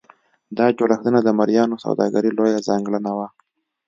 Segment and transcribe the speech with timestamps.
[0.57, 3.27] دا جوړښتونه د مریانو سوداګري لویه ځانګړنه وه.